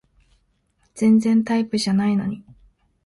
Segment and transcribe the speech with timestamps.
[0.95, 2.43] 全然タイプじゃないのに